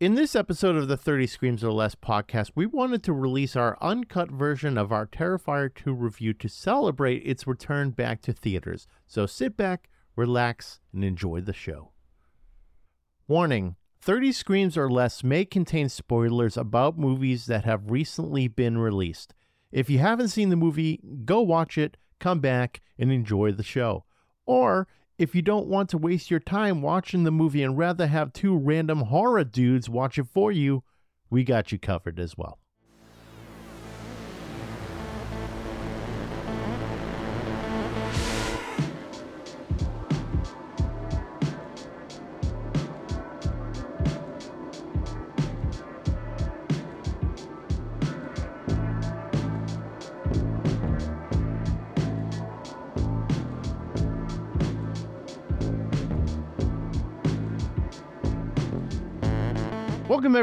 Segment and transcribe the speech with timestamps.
[0.00, 3.76] In this episode of the 30 Screams or Less podcast, we wanted to release our
[3.82, 8.86] uncut version of our Terrifier 2 review to celebrate its return back to theaters.
[9.06, 11.90] So sit back, relax, and enjoy the show.
[13.28, 19.34] Warning 30 Screams or Less may contain spoilers about movies that have recently been released.
[19.70, 24.06] If you haven't seen the movie, go watch it, come back, and enjoy the show.
[24.46, 24.88] Or
[25.20, 28.56] if you don't want to waste your time watching the movie and rather have two
[28.56, 30.82] random horror dudes watch it for you,
[31.28, 32.58] we got you covered as well.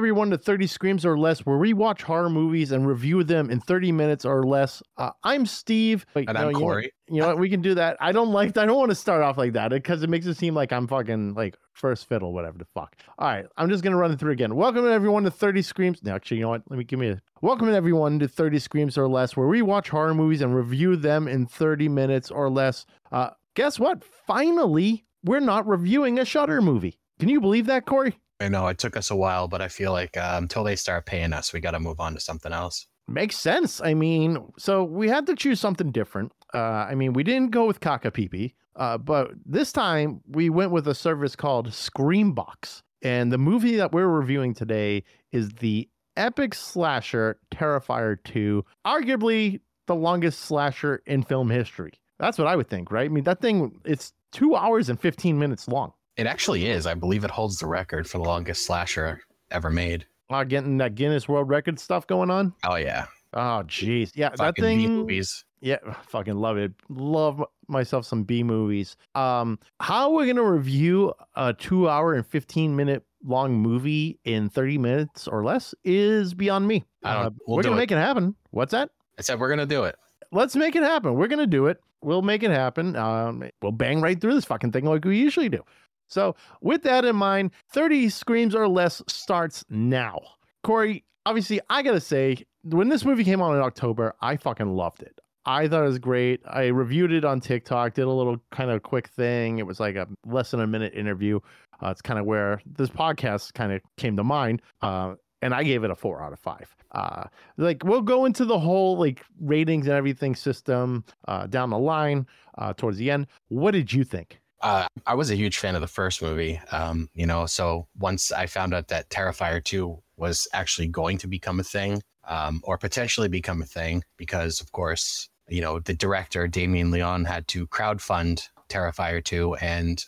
[0.08, 3.52] Welcome everyone to 30 Screams or Less, where we watch horror movies and review them
[3.52, 4.82] in 30 minutes or less.
[4.96, 6.06] Uh, I'm Steve.
[6.16, 6.94] Wait, and I'm you Corey.
[7.10, 7.40] Know, you know what?
[7.40, 7.98] We can do that.
[8.00, 8.56] I don't like.
[8.56, 10.88] I don't want to start off like that because it makes it seem like I'm
[10.88, 12.96] fucking like first fiddle, whatever the fuck.
[13.20, 14.56] All right, I'm just gonna run it through again.
[14.56, 16.02] Welcome everyone to 30 Screams.
[16.02, 16.62] No, actually, you know what?
[16.70, 19.90] Let me give me a welcome everyone to 30 Screams or Less, where we watch
[19.90, 22.86] horror movies and review them in 30 minutes or less.
[23.12, 24.06] Uh, guess what?
[24.26, 26.98] Finally, we're not reviewing a Shudder movie.
[27.20, 28.18] Can you believe that, Corey?
[28.40, 31.06] I know it took us a while, but I feel like uh, until they start
[31.06, 32.88] paying us, we got to move on to something else.
[33.08, 33.82] Makes sense.
[33.82, 36.32] I mean, so we had to choose something different.
[36.54, 36.58] Uh,
[36.90, 40.96] I mean, we didn't go with Kakapipi, uh, but this time we went with a
[40.96, 42.82] service called Screambox.
[43.02, 49.96] And the movie that we're reviewing today is the epic slasher Terrifier 2, arguably the
[49.96, 51.94] longest slasher in film history.
[52.20, 53.06] That's what I would think, right?
[53.06, 55.94] I mean, that thing, it's two hours and 15 minutes long.
[56.18, 56.88] It actually is.
[56.88, 60.06] I believe it holds the record for the longest slasher ever made.
[60.30, 62.54] Uh, getting that Guinness World Record stuff going on.
[62.64, 63.06] Oh yeah.
[63.34, 64.12] Oh jeez.
[64.16, 64.78] Yeah, fucking that thing.
[64.80, 65.46] B movies.
[65.62, 66.74] Yeah, fucking love it.
[66.90, 68.98] Love myself some B movies.
[69.16, 74.78] Um, how we're gonna review a two hour and fifteen minute long movie in thirty
[74.78, 76.84] minutes or less is beyond me.
[77.04, 77.80] Uh, we'll we're gonna it.
[77.80, 78.36] make it happen.
[78.52, 78.90] What's that?
[79.18, 79.96] I said we're gonna do it.
[80.32, 81.16] Let's make it happen.
[81.16, 81.80] We're gonna do it.
[82.02, 82.96] We'll make it happen.
[82.96, 85.64] Um, we'll bang right through this fucking thing like we usually do.
[86.08, 90.20] So, with that in mind, 30 Screams or Less starts now.
[90.64, 95.04] Corey, obviously, I gotta say, when this movie came out in October, I fucking loved
[95.04, 95.20] it.
[95.46, 96.42] I thought it was great.
[96.46, 99.60] I reviewed it on TikTok, did a little kind of quick thing.
[99.60, 101.40] It was like a less than a minute interview.
[101.82, 104.62] Uh, it's kind of where this podcast kind of came to mind.
[104.82, 106.76] Uh, and I gave it a four out of five.
[106.92, 107.26] Uh,
[107.58, 112.26] like we'll go into the whole like ratings and everything system uh, down the line
[112.58, 113.28] uh, towards the end.
[113.48, 114.40] What did you think?
[114.62, 116.60] Uh, I was a huge fan of the first movie.
[116.72, 121.28] Um, you know, so once I found out that Terrifier 2 was actually going to
[121.28, 125.94] become a thing, um, or potentially become a thing, because of course, you know, the
[125.94, 130.04] director Damien Leone, had to crowdfund Terrifier 2 and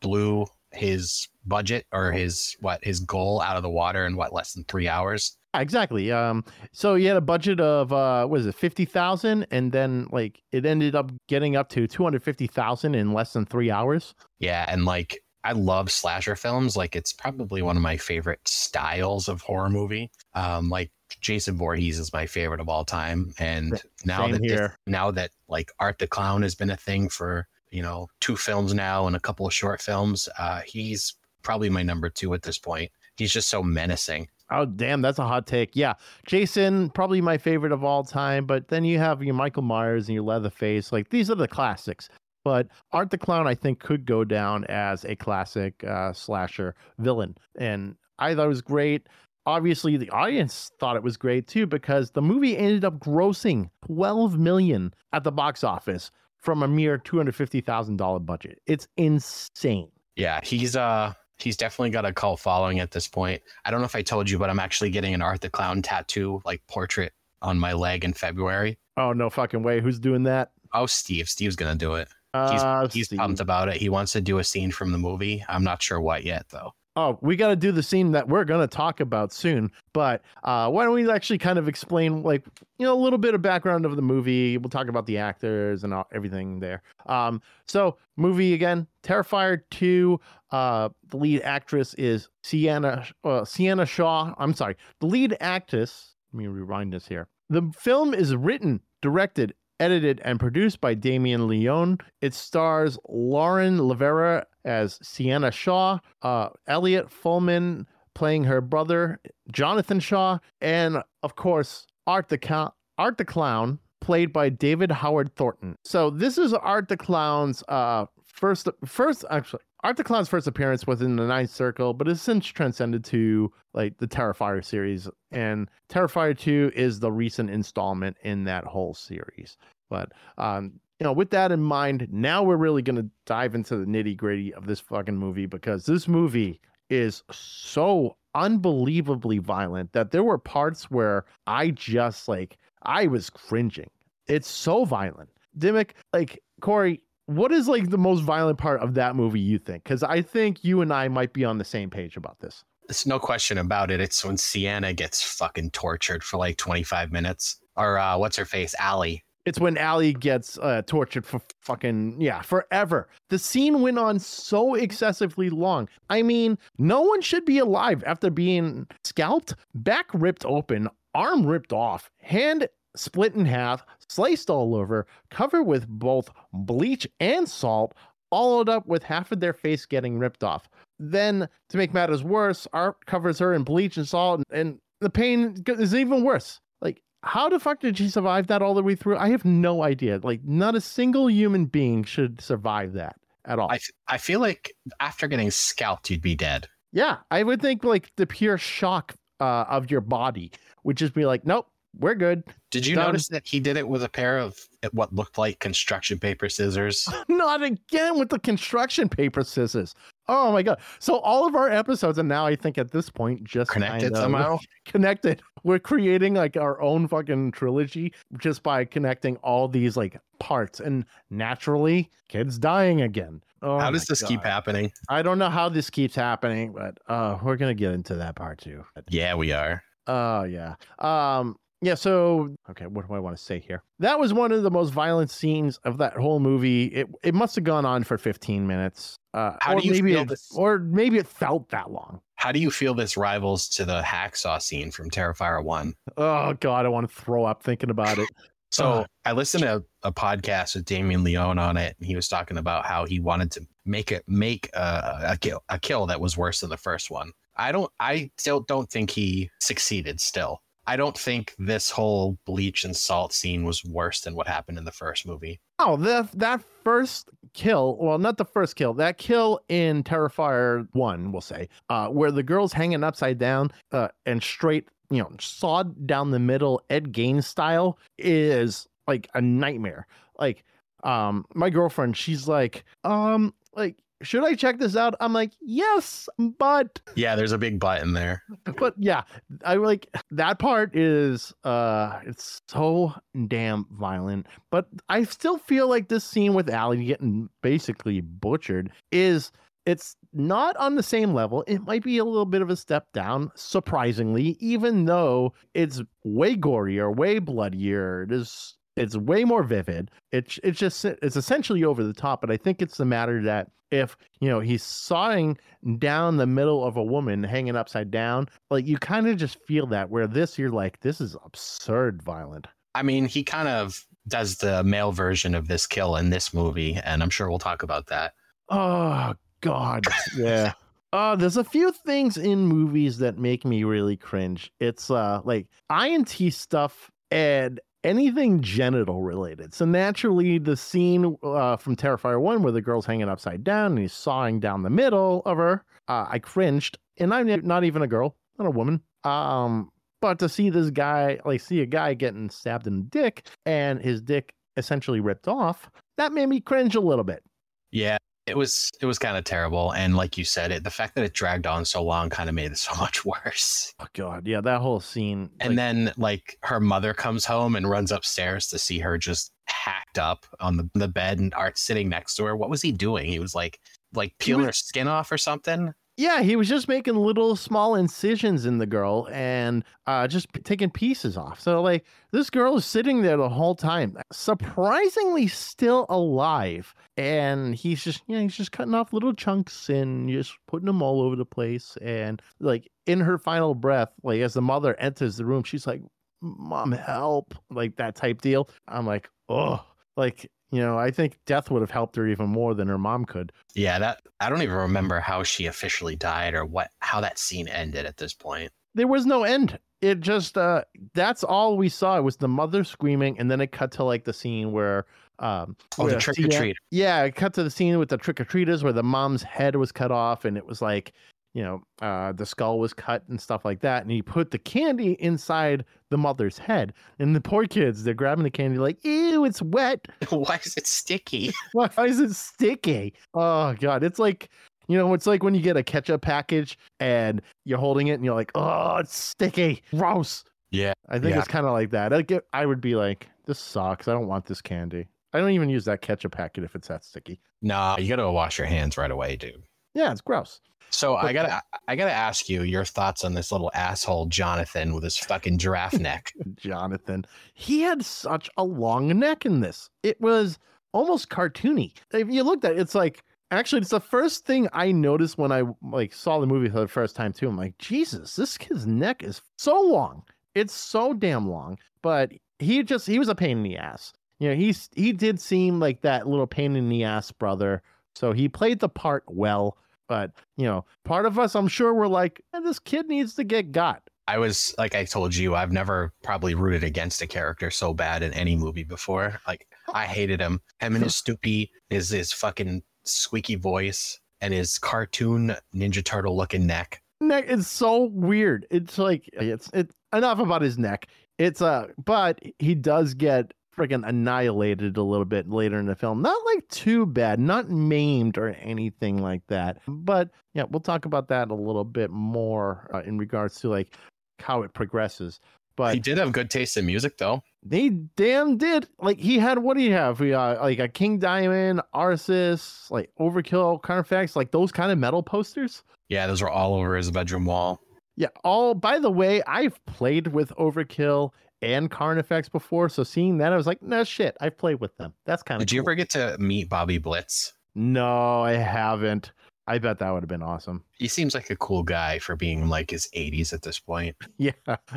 [0.00, 4.52] blew his budget or his what his goal out of the water in what less
[4.52, 5.36] than three hours.
[5.54, 6.10] Exactly.
[6.10, 10.08] Um, so he had a budget of uh, what is it, fifty thousand, and then
[10.10, 13.70] like it ended up getting up to two hundred fifty thousand in less than three
[13.70, 14.14] hours.
[14.38, 16.76] Yeah, and like I love slasher films.
[16.76, 20.10] Like it's probably one of my favorite styles of horror movie.
[20.34, 24.70] Um, like Jason Voorhees is my favorite of all time, and now Same that this,
[24.86, 28.72] now that like Art the Clown has been a thing for you know two films
[28.72, 32.58] now and a couple of short films, uh, he's probably my number two at this
[32.58, 32.90] point.
[33.16, 34.28] He's just so menacing.
[34.52, 35.74] Oh damn, that's a hot take.
[35.74, 35.94] Yeah,
[36.26, 40.14] Jason probably my favorite of all time, but then you have your Michael Myers and
[40.14, 40.92] your Leatherface.
[40.92, 42.08] Like these are the classics.
[42.44, 47.36] But Art the Clown, I think, could go down as a classic uh, slasher villain,
[47.56, 49.08] and I thought it was great.
[49.46, 54.38] Obviously, the audience thought it was great too because the movie ended up grossing 12
[54.38, 58.60] million at the box office from a mere $250,000 budget.
[58.66, 59.88] It's insane.
[60.16, 63.42] Yeah, he's uh he's definitely got a cult following at this point.
[63.64, 65.82] I don't know if I told you, but I'm actually getting an Art the Clown
[65.82, 68.78] tattoo, like portrait on my leg in February.
[68.96, 69.80] Oh no fucking way!
[69.80, 70.52] Who's doing that?
[70.72, 71.28] Oh, Steve.
[71.28, 72.08] Steve's gonna do it.
[72.34, 73.76] Uh, He's he's pumped about it.
[73.76, 75.44] He wants to do a scene from the movie.
[75.48, 76.72] I'm not sure what yet though.
[76.94, 79.70] Oh, we got to do the scene that we're going to talk about soon.
[79.94, 82.44] But uh, why don't we actually kind of explain, like,
[82.78, 84.58] you know, a little bit of background of the movie?
[84.58, 86.82] We'll talk about the actors and all, everything there.
[87.06, 90.20] Um, so, movie again, Terrifier 2.
[90.50, 94.34] Uh, the lead actress is Sienna, uh, Sienna Shaw.
[94.36, 94.76] I'm sorry.
[95.00, 97.28] The lead actress, let me rewind this here.
[97.48, 101.98] The film is written, directed, edited, and produced by Damien Leone.
[102.20, 109.20] It stars Lauren LaVera as Sienna Shaw, uh, Elliott Fullam, playing her brother,
[109.50, 115.34] Jonathan Shaw, and of course, Art the, Clown, Art the Clown, played by David Howard
[115.34, 115.76] Thornton.
[115.84, 120.86] So this is Art the Clown's uh, first, first actually, Art the Clown's first appearance
[120.86, 125.68] was in the Ninth Circle, but it's since transcended to like the Terrifier series, and
[125.88, 129.56] Terrifier Two is the recent installment in that whole series.
[129.90, 133.76] But um, you know, with that in mind, now we're really going to dive into
[133.76, 140.12] the nitty gritty of this fucking movie because this movie is so unbelievably violent that
[140.12, 143.90] there were parts where I just like I was cringing.
[144.28, 145.30] It's so violent.
[145.58, 149.84] Dimmick, like Corey, what is like the most violent part of that movie you think?
[149.84, 152.64] Because I think you and I might be on the same page about this.
[152.88, 154.00] There's no question about it.
[154.00, 157.60] It's when Sienna gets fucking tortured for like 25 minutes.
[157.76, 158.74] Or uh, what's her face?
[158.78, 159.24] Allie.
[159.44, 163.08] It's when Allie gets uh, tortured for fucking, yeah, forever.
[163.28, 165.88] The scene went on so excessively long.
[166.10, 171.72] I mean, no one should be alive after being scalped, back ripped open, arm ripped
[171.72, 177.94] off, hand split in half, sliced all over, covered with both bleach and salt,
[178.30, 180.68] followed up with half of their face getting ripped off.
[180.98, 185.62] Then, to make matters worse, Art covers her in bleach and salt, and the pain
[185.66, 186.60] is even worse.
[186.80, 189.16] Like, how the fuck did she survive that all the way through?
[189.16, 190.20] I have no idea.
[190.22, 193.70] Like, not a single human being should survive that at all.
[193.70, 196.68] I, I feel like after getting scalped, you'd be dead.
[196.92, 200.52] Yeah, I would think like the pure shock uh, of your body
[200.84, 201.66] would just be like, nope,
[201.98, 202.42] we're good.
[202.70, 204.58] Did you Not notice that he did it with a pair of
[204.92, 207.06] what looked like construction paper scissors?
[207.28, 209.94] Not again with the construction paper scissors.
[210.28, 210.78] Oh my god!
[211.00, 214.20] So all of our episodes, and now I think at this point, just Connected kinda-
[214.20, 214.58] somehow?
[214.86, 215.42] Connected.
[215.64, 221.04] We're creating like our own fucking trilogy just by connecting all these like parts, and
[221.30, 223.42] naturally, kids dying again.
[223.60, 224.48] Oh How my does this keep God.
[224.48, 224.92] happening?
[225.08, 228.58] I don't know how this keeps happening, but uh, we're gonna get into that part
[228.58, 228.84] too.
[229.08, 229.82] Yeah, we are.
[230.06, 230.74] Oh yeah.
[230.98, 233.82] Um yeah, so okay, what do I want to say here?
[233.98, 236.84] That was one of the most violent scenes of that whole movie.
[236.86, 239.16] It it must have gone on for 15 minutes.
[239.34, 242.20] Uh How or do you maybe feel it, this- or maybe it felt that long.
[242.36, 245.94] How do you feel this rivals to the hacksaw scene from Terrifier 1?
[246.16, 248.28] Oh god, I want to throw up thinking about it.
[248.72, 249.06] So Ugh.
[249.26, 252.86] I listened to a podcast with Damien Leone on it, and he was talking about
[252.86, 256.60] how he wanted to make it make a, a kill a kill that was worse
[256.60, 257.32] than the first one.
[257.54, 257.92] I don't.
[258.00, 260.20] I still don't think he succeeded.
[260.22, 264.78] Still, I don't think this whole bleach and salt scene was worse than what happened
[264.78, 265.60] in the first movie.
[265.78, 271.32] Oh, that that first kill, well, not the first kill, that kill in Terrifier 1,
[271.32, 276.06] we'll say, uh, where the girl's hanging upside down uh, and straight, you know, sawed
[276.06, 280.06] down the middle, Ed Gaines style, is like a nightmare.
[280.38, 280.64] Like,
[281.04, 285.14] um, my girlfriend, she's like, um, like, should I check this out?
[285.20, 286.28] I'm like, yes,
[286.58, 288.42] but Yeah, there's a big butt in there.
[288.78, 289.22] but yeah,
[289.64, 293.12] I like that part is uh it's so
[293.48, 294.46] damn violent.
[294.70, 299.52] But I still feel like this scene with Allie getting basically butchered is
[299.84, 301.64] it's not on the same level.
[301.66, 306.54] It might be a little bit of a step down, surprisingly, even though it's way
[306.56, 308.22] gorier, way bloodier.
[308.22, 310.10] It is it's way more vivid.
[310.32, 312.40] It's it's just it's essentially over the top.
[312.40, 315.58] But I think it's the matter that if you know he's sawing
[315.98, 319.86] down the middle of a woman hanging upside down, like you kind of just feel
[319.88, 320.10] that.
[320.10, 322.66] Where this, you're like, this is absurd violent.
[322.94, 326.98] I mean, he kind of does the male version of this kill in this movie,
[327.04, 328.34] and I'm sure we'll talk about that.
[328.68, 330.04] Oh God,
[330.36, 330.72] yeah.
[331.14, 334.72] Uh, there's a few things in movies that make me really cringe.
[334.80, 339.74] It's uh like INT stuff and anything genital related.
[339.74, 343.98] So naturally, the scene uh, from Terrifier One where the girl's hanging upside down and
[343.98, 346.98] he's sawing down the middle of her, uh, I cringed.
[347.18, 349.02] And I'm not even a girl, not a woman.
[349.24, 349.90] Um,
[350.20, 354.00] but to see this guy, like see a guy getting stabbed in the dick and
[354.00, 357.42] his dick essentially ripped off, that made me cringe a little bit.
[357.90, 361.14] Yeah, it was it was kind of terrible, and like you said, it the fact
[361.14, 363.94] that it dragged on so long kind of made it so much worse.
[364.00, 365.50] Oh God, yeah, that whole scene.
[365.60, 369.52] And like, then like her mother comes home and runs upstairs to see her just
[369.66, 372.56] hacked up on the, the bed and Art sitting next to her.
[372.56, 373.26] What was he doing?
[373.26, 373.78] He was like
[374.12, 375.94] like peeling was- her skin off or something.
[376.16, 380.60] Yeah, he was just making little small incisions in the girl and uh, just p-
[380.60, 381.58] taking pieces off.
[381.58, 388.04] So like this girl is sitting there the whole time, surprisingly still alive, and he's
[388.04, 391.46] just yeah he's just cutting off little chunks and just putting them all over the
[391.46, 391.96] place.
[392.02, 396.02] And like in her final breath, like as the mother enters the room, she's like,
[396.42, 398.68] "Mom, help!" Like that type deal.
[398.86, 399.82] I'm like, oh,
[400.16, 403.26] like You know, I think death would have helped her even more than her mom
[403.26, 403.52] could.
[403.74, 407.68] Yeah, that I don't even remember how she officially died or what how that scene
[407.68, 408.72] ended at this point.
[408.94, 409.78] There was no end.
[410.00, 412.16] It just uh that's all we saw.
[412.16, 415.04] It was the mother screaming, and then it cut to like the scene where
[415.38, 416.76] um Oh, the trick or treat.
[416.90, 419.76] Yeah, it cut to the scene with the trick or treaters where the mom's head
[419.76, 421.12] was cut off and it was like,
[421.54, 424.02] you know, uh, the skull was cut and stuff like that.
[424.02, 426.92] And he put the candy inside the mother's head.
[427.18, 430.06] And the poor kids, they're grabbing the candy like, ew, it's wet.
[430.30, 431.52] Why is it sticky?
[431.72, 433.14] Why is it sticky?
[433.34, 434.02] Oh, God.
[434.02, 434.48] It's like,
[434.88, 438.24] you know, it's like when you get a ketchup package and you're holding it and
[438.24, 439.82] you're like, oh, it's sticky.
[439.90, 440.44] Gross.
[440.70, 440.92] Yeah.
[441.08, 441.38] I think Yeah.
[441.40, 442.12] it's kind of like that.
[442.14, 444.08] I get, I would be like, this sucks.
[444.08, 445.06] I don't want this candy.
[445.34, 447.40] I don't even use that ketchup packet if it's that sticky.
[447.62, 449.62] No, you gotta wash your hands right away, dude.
[449.94, 450.60] Yeah, it's gross.
[450.90, 455.02] So I gotta I gotta ask you your thoughts on this little asshole Jonathan with
[455.02, 456.32] his fucking giraffe neck.
[456.56, 457.24] Jonathan.
[457.54, 459.88] He had such a long neck in this.
[460.02, 460.58] It was
[460.92, 461.94] almost cartoony.
[462.12, 465.50] If you looked at it, it's like actually it's the first thing I noticed when
[465.50, 467.48] I like saw the movie for the first time too.
[467.48, 470.22] I'm like, Jesus, this kid's neck is so long.
[470.54, 471.78] It's so damn long.
[472.02, 474.12] But he just he was a pain in the ass.
[474.38, 477.82] You know, he's he did seem like that little pain in the ass brother.
[478.14, 479.76] So he played the part well.
[480.08, 483.44] But you know, part of us, I'm sure, were like, "Eh, this kid needs to
[483.44, 484.02] get got.
[484.28, 488.22] I was like I told you, I've never probably rooted against a character so bad
[488.22, 489.40] in any movie before.
[489.46, 490.60] Like I hated him.
[490.80, 496.66] Him and his stoopy, his his fucking squeaky voice, and his cartoon Ninja Turtle looking
[496.66, 497.02] neck.
[497.20, 498.66] neck is so weird.
[498.70, 501.06] It's like it's it enough about his neck.
[501.38, 506.22] It's uh but he does get freaking annihilated a little bit later in the film.
[506.22, 509.78] Not like too bad, not maimed or anything like that.
[509.86, 513.94] But yeah, we'll talk about that a little bit more uh, in regards to like
[514.40, 515.40] how it progresses.
[515.74, 517.42] But He did have good taste in music though.
[517.62, 518.86] they damn did.
[519.00, 520.20] Like he had what do you have?
[520.20, 525.22] We uh, like a King Diamond, Arsis, like Overkill, Carnifex, like those kind of metal
[525.22, 525.82] posters.
[526.10, 527.80] Yeah, those were all over his bedroom wall.
[528.16, 528.28] Yeah.
[528.44, 531.30] All by the way, I've played with Overkill
[531.62, 535.14] and Carnifex before, so seeing that, I was like, no shit, I've played with them.
[535.24, 535.66] That's kind of.
[535.66, 537.52] Did you ever get to meet Bobby Blitz?
[537.74, 539.32] No, I haven't.
[539.66, 540.84] I bet that would have been awesome.
[540.98, 544.16] He seems like a cool guy for being like his 80s at this point.
[544.38, 544.52] Yeah.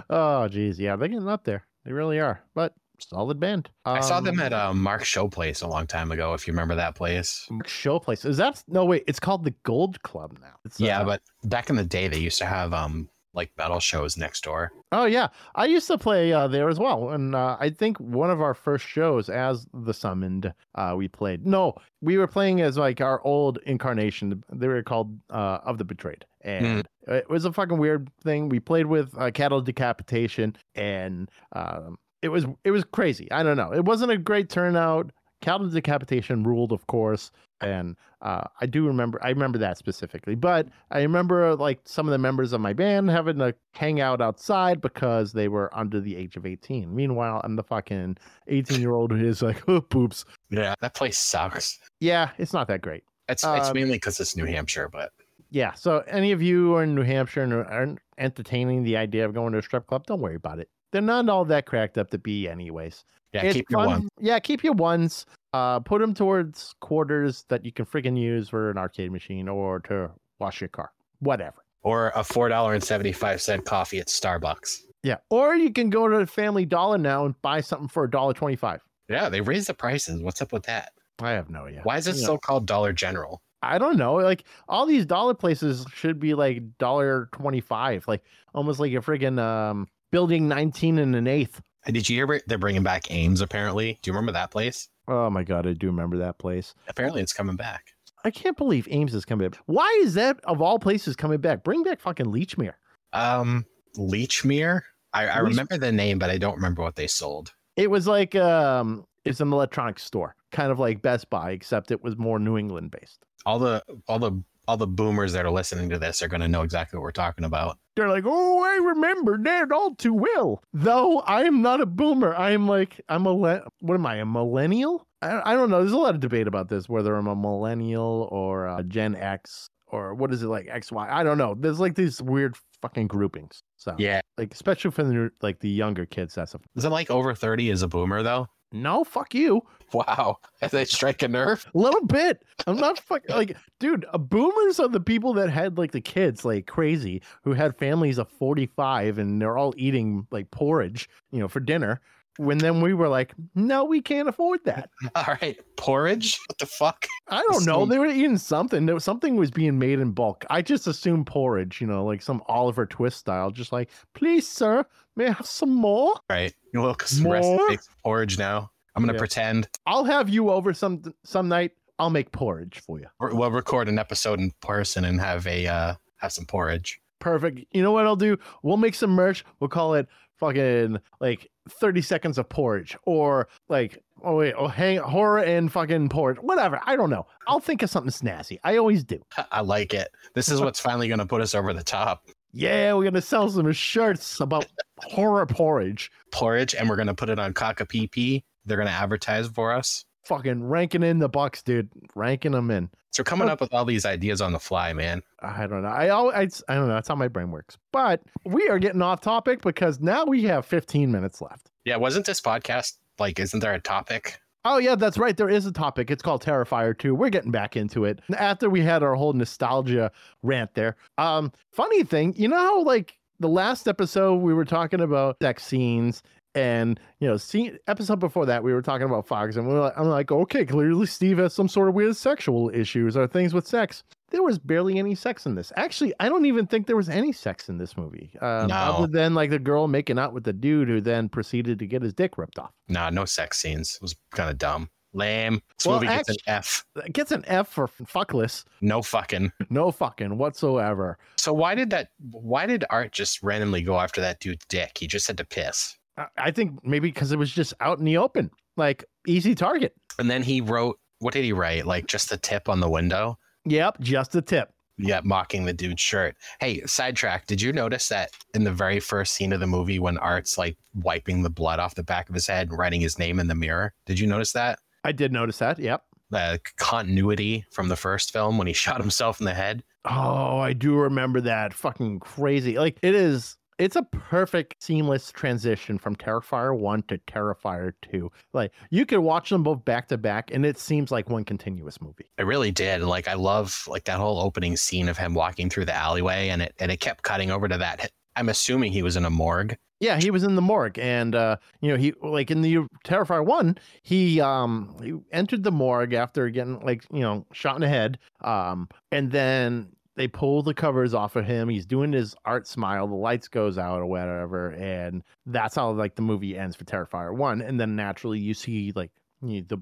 [0.10, 0.80] Oh, geez.
[0.80, 1.66] Yeah, they're getting up there.
[1.86, 2.42] They really are.
[2.56, 3.70] But solid band.
[3.86, 6.54] I saw them Um, at uh, Mark's show place a long time ago, if you
[6.54, 7.48] remember that place.
[7.68, 8.26] show place.
[8.26, 9.04] Is that no wait?
[9.08, 10.56] It's called the Gold Club now.
[10.66, 13.80] It's, Yeah, uh, but back in the day, they used to have um like metal
[13.80, 14.72] shows next door.
[14.92, 18.32] Oh yeah, I used to play uh, there as well, and uh, I think one
[18.32, 21.46] of our first shows as the summoned, uh, we played.
[21.46, 24.44] No, we were playing as like our old incarnation.
[24.51, 28.50] They were called uh, of the betrayed, and it was a fucking weird thing.
[28.50, 33.32] We played with uh, cattle decapitation, and um, it was it was crazy.
[33.32, 33.74] I don't know.
[33.74, 35.12] It wasn't a great turnout.
[35.46, 39.24] Cattle decapitation ruled, of course, and uh, I do remember.
[39.24, 43.12] I remember that specifically, but I remember like some of the members of my band
[43.12, 46.96] having to hang out outside because they were under the age of eighteen.
[46.96, 50.25] Meanwhile, I'm the fucking eighteen-year-old who is like, oh, poops.
[50.50, 51.78] Yeah, that place sucks.
[52.00, 53.04] Yeah, it's not that great.
[53.30, 55.12] It's it's Um, mainly because it's New Hampshire, but
[55.52, 55.74] Yeah.
[55.74, 59.36] So any of you who are in New Hampshire and aren't entertaining the idea of
[59.36, 60.70] going to a strip club, don't worry about it.
[60.92, 63.06] They're not all that cracked up to be, anyways.
[63.34, 63.90] yeah, It's keep your fun.
[63.90, 64.10] one.
[64.20, 65.25] Yeah, keep your ones.
[65.56, 69.80] Uh, put them towards quarters that you can freaking use for an arcade machine or
[69.80, 71.64] to wash your car, whatever.
[71.82, 74.82] Or a four dollar and seventy five cent coffee at Starbucks.
[75.04, 78.10] Yeah, or you can go to the Family Dollar now and buy something for a
[78.10, 78.82] dollar twenty-five.
[79.08, 80.22] Yeah, they raised the prices.
[80.22, 80.92] What's up with that?
[81.20, 81.82] I have no idea.
[81.84, 83.42] Why is it still called Dollar General?
[83.62, 84.16] I don't know.
[84.16, 89.40] Like all these dollar places should be like dollar twenty-five, like almost like a friggin'
[89.40, 91.62] um, building nineteen and an eighth.
[91.86, 93.40] And Did you hear they're bringing back Ames?
[93.40, 94.90] Apparently, do you remember that place?
[95.08, 96.74] Oh my god, I do remember that place.
[96.88, 97.94] Apparently, it's coming back.
[98.24, 99.60] I can't believe Ames is coming back.
[99.68, 101.64] Why is that of all places coming back?
[101.64, 102.74] Bring back fucking Lechmere.
[103.14, 103.66] Um,
[103.98, 104.82] Lechmere.
[105.14, 107.54] I, I Leech- remember the name, but I don't remember what they sold.
[107.78, 112.04] It was like um it's an electronics store, kind of like Best Buy, except it
[112.04, 113.26] was more New England based.
[113.46, 114.32] All the all the
[114.68, 117.12] all the boomers that are listening to this are going to know exactly what we're
[117.12, 117.78] talking about.
[117.96, 120.62] They're like, oh, I remember that all too well.
[120.74, 122.36] Though I am not a boomer.
[122.36, 125.08] I am like, I'm a, le- what am I, a millennial?
[125.22, 125.80] I, I don't know.
[125.80, 129.70] There's a lot of debate about this, whether I'm a millennial or a Gen X
[129.88, 131.10] or what is it like XY?
[131.10, 131.56] I don't know.
[131.58, 133.64] There's like these weird fucking groupings.
[133.78, 137.10] So, Yeah, like, especially for the, like the younger kids, that's a, is it like
[137.10, 138.48] over thirty is a boomer though?
[138.75, 139.62] No, fuck you.
[139.94, 140.39] Wow,
[140.72, 141.65] they strike a nerve.
[141.74, 142.44] A little bit.
[142.67, 144.05] I'm not fucking like, dude.
[144.13, 148.17] Uh, boomers are the people that had like the kids like crazy who had families
[148.17, 152.01] of 45 and they're all eating like porridge, you know, for dinner.
[152.38, 154.89] When then we were like, no, we can't afford that.
[155.15, 156.39] All right, porridge.
[156.48, 157.06] What the fuck?
[157.30, 157.86] I don't know.
[157.86, 158.86] They were eating something.
[158.86, 160.46] There was, something was being made in bulk.
[160.50, 163.51] I just assumed porridge, you know, like some Oliver Twist style.
[163.51, 166.15] Just like, please, sir, may I have some more?
[166.30, 166.54] Right.
[166.74, 167.34] you look some More?
[167.68, 168.70] recipe porridge now.
[168.96, 169.20] I'm gonna Yeah.
[169.20, 171.72] pretend I'll have you over some some night.
[172.00, 173.08] I'll make porridge for you.
[173.20, 177.00] or we'll record an episode in person and have a uh, have some porridge.
[177.20, 177.60] Perfect.
[177.72, 178.38] You know what I'll do?
[178.63, 179.46] We'll make some merch.
[179.60, 184.98] We'll call it fucking like 30 seconds of porridge or like oh wait, oh hang
[184.98, 186.38] horror and fucking porridge.
[186.38, 186.80] Whatever.
[186.86, 187.26] I don't know.
[187.48, 188.60] I'll think of something snazzy.
[188.64, 189.20] I always do.
[189.52, 190.10] I like it.
[190.34, 192.28] This is what's finally gonna put us over the top.
[192.52, 194.66] Yeah, we're gonna sell some shirts about
[195.00, 196.12] horror porridge.
[196.32, 198.44] Porridge, and we're gonna put it on Kaka PP.
[198.66, 200.06] They're gonna advertise for us.
[200.25, 201.89] Fucking ranking in the bucks, dude.
[202.15, 202.89] Ranking them in.
[203.12, 205.22] So coming up with all these ideas on the fly, man.
[205.39, 205.89] I don't know.
[205.89, 206.96] I always, I don't know.
[206.96, 207.77] That's how my brain works.
[207.94, 211.72] But we are getting off topic because now we have 15 minutes left.
[211.86, 213.39] Yeah, wasn't this podcast like?
[213.39, 214.39] Isn't there a topic?
[214.65, 215.38] Oh yeah, that's right.
[215.38, 216.10] There is a topic.
[216.10, 217.13] It's called Terrifier 2.
[217.13, 218.20] We're getting back into it.
[218.36, 220.96] After we had our whole nostalgia rant there.
[221.20, 225.63] Um, funny thing, you know how like the last episode we were talking about sex
[225.63, 226.24] scenes
[226.56, 229.82] and you know, scene episode before that we were talking about Fox and we were
[229.82, 233.54] like, I'm like, okay, clearly Steve has some sort of weird sexual issues or things
[233.54, 234.04] with sex.
[234.32, 235.72] There was barely any sex in this.
[235.76, 238.32] Actually, I don't even think there was any sex in this movie.
[238.42, 238.76] Um, No.
[238.76, 242.02] other than like the girl making out with the dude who then proceeded to get
[242.02, 242.72] his dick ripped off.
[242.90, 243.96] Nah, no sex scenes.
[243.96, 244.90] It was kind of dumb.
[245.14, 245.62] Lame.
[245.78, 246.84] This Well, movie gets an F.
[246.98, 248.66] It gets an F for fuckless.
[248.82, 249.52] No fucking.
[249.70, 251.18] No fucking whatsoever.
[251.38, 252.10] So why did that?
[252.32, 254.98] Why did Art just randomly go after that dude's dick?
[254.98, 255.96] He just had to piss,
[256.38, 259.94] I- think maybe because it was just out in the open, like easy target.
[260.20, 261.00] and then he wrote.
[261.20, 261.86] What did he write?
[261.86, 263.38] Like just a tip on the window.
[263.66, 264.70] Yep, just a tip.
[264.98, 266.36] Yeah, mocking the dude's shirt.
[266.60, 267.48] Hey, sidetrack.
[267.48, 270.78] Did you notice that in the very first scene of the movie when Art's like
[270.94, 273.56] wiping the blood off the back of his head and writing his name in the
[273.56, 273.94] mirror?
[274.06, 274.80] Did you notice that?
[275.04, 275.80] I did notice that.
[275.80, 276.02] Yep.
[276.32, 279.84] The continuity from the first film when he shot himself in the head.
[280.06, 281.74] Oh, I do remember that.
[281.74, 282.78] Fucking crazy.
[282.78, 283.58] Like it is.
[283.77, 288.31] It's a perfect seamless transition from Terrifier 1 to Terrifier 2.
[288.53, 292.00] Like you could watch them both back to back and it seems like one continuous
[292.00, 292.29] movie.
[292.38, 293.01] It really did.
[293.01, 296.61] Like I love like that whole opening scene of him walking through the alleyway and
[296.61, 298.11] it and it kept cutting over to that.
[298.38, 299.77] I'm assuming he was in a morgue.
[300.01, 303.46] Yeah, he was in the morgue, and uh, you know, he like in the Terrifier
[303.46, 307.88] one, he um he entered the morgue after getting like you know shot in the
[307.88, 311.70] head, um, and then they pull the covers off of him.
[311.70, 316.16] He's doing his art smile, the lights goes out or whatever, and that's how like
[316.16, 319.82] the movie ends for Terrifier one, and then naturally you see like you know, the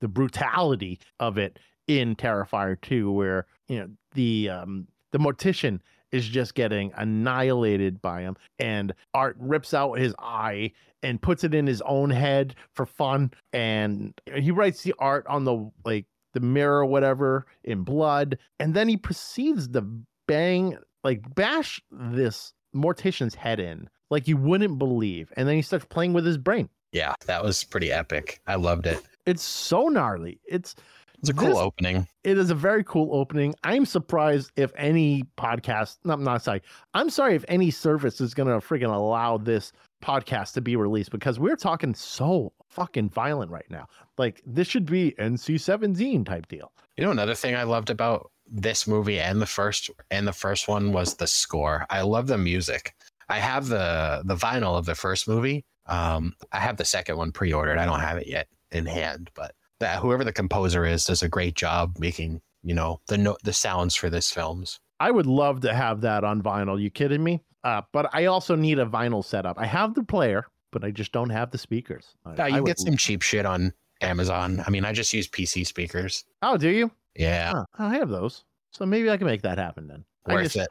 [0.00, 5.80] the brutality of it in Terrifier two, where you know the um the mortician
[6.12, 10.70] is just getting annihilated by him and art rips out his eye
[11.02, 15.42] and puts it in his own head for fun and he writes the art on
[15.42, 19.84] the like the mirror or whatever in blood and then he proceeds to
[20.28, 25.84] bang like bash this mortician's head in like you wouldn't believe and then he starts
[25.86, 28.40] playing with his brain Yeah, that was pretty epic.
[28.46, 28.98] I loved it.
[29.26, 30.74] it's so gnarly it's
[31.18, 32.06] It's a cool This- opening.
[32.22, 33.54] it is a very cool opening.
[33.64, 36.60] I'm surprised if any podcast, no, I'm not sorry.
[36.92, 41.10] I'm sorry if any service is going to freaking allow this podcast to be released
[41.10, 43.86] because we're talking so fucking violent right now.
[44.18, 46.72] Like this should be NC 17 type deal.
[46.96, 50.68] You know, another thing I loved about this movie and the first and the first
[50.68, 51.86] one was the score.
[51.90, 52.94] I love the music.
[53.28, 55.64] I have the the vinyl of the first movie.
[55.86, 57.78] Um, I have the second one pre-ordered.
[57.78, 61.28] I don't have it yet in hand, but that whoever the composer is does a
[61.28, 64.78] great job making you know the no, the sounds for this films.
[65.00, 66.80] I would love to have that on vinyl.
[66.80, 67.42] You kidding me?
[67.64, 69.58] Uh, but I also need a vinyl setup.
[69.58, 72.14] I have the player, but I just don't have the speakers.
[72.26, 74.62] I- Yeah, you would get some cheap shit on Amazon.
[74.66, 76.24] I mean, I just use PC speakers.
[76.42, 76.90] Oh, do you?
[77.16, 78.44] Yeah, Huh, oh, I have those.
[78.72, 80.04] So maybe I can make that happen then.
[80.28, 80.68] Worth just- it.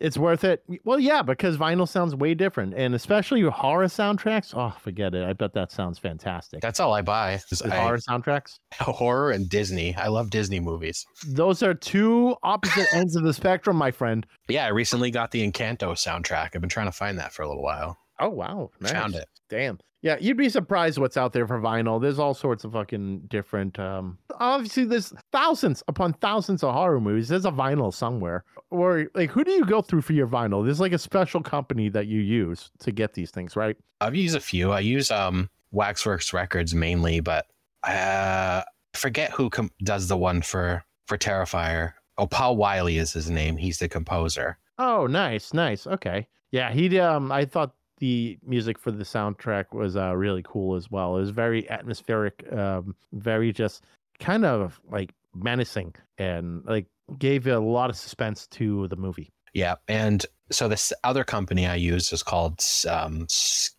[0.00, 0.62] It's worth it.
[0.84, 4.54] Well, yeah, because vinyl sounds way different, and especially your horror soundtracks.
[4.56, 5.24] Oh, forget it.
[5.28, 6.62] I bet that sounds fantastic.
[6.62, 7.38] That's all I buy.
[7.64, 8.60] I- horror soundtracks.
[8.74, 9.94] horror and Disney.
[9.96, 11.04] I love Disney movies.
[11.26, 14.24] Those are two opposite ends of the spectrum, my friend.
[14.48, 16.50] Yeah, I recently got the Encanto soundtrack.
[16.54, 17.98] I've been trying to find that for a little while.
[18.20, 18.92] Oh wow, nice.
[18.92, 19.26] Found it.
[19.48, 19.78] Damn.
[20.02, 22.00] Yeah, you'd be surprised what's out there for vinyl.
[22.00, 23.78] There's all sorts of fucking different.
[23.78, 27.28] Um, obviously, there's thousands upon thousands of horror movies.
[27.28, 28.44] There's a vinyl somewhere.
[28.70, 30.64] Or like, who do you go through for your vinyl?
[30.64, 33.76] There's like a special company that you use to get these things, right?
[34.00, 34.72] I've used a few.
[34.72, 37.46] I use um Waxworks Records mainly, but
[37.86, 38.62] uh,
[38.94, 41.92] I forget who com- does the one for for Terrifier.
[42.16, 43.56] Oh, Paul Wiley is his name.
[43.58, 44.56] He's the composer.
[44.78, 45.86] Oh, nice, nice.
[45.86, 46.26] Okay.
[46.52, 50.90] Yeah, he um I thought the music for the soundtrack was uh, really cool as
[50.90, 51.16] well.
[51.16, 53.84] It was very atmospheric, um, very just
[54.18, 56.86] kind of like menacing, and like
[57.18, 59.30] gave a lot of suspense to the movie.
[59.52, 63.26] Yeah, and so this other company I use is called um,